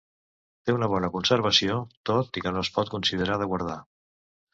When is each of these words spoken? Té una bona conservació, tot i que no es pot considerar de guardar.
Té 0.67 0.73
una 0.77 0.87
bona 0.93 1.09
conservació, 1.15 1.75
tot 2.11 2.39
i 2.39 2.43
que 2.45 2.53
no 2.55 2.63
es 2.65 2.73
pot 2.79 2.91
considerar 2.95 3.37
de 3.43 3.49
guardar. 3.53 3.77